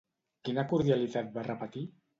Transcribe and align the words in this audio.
Quina 0.47 0.63
cordialitat 0.73 1.33
va 1.39 1.47
repetir? 1.51 1.89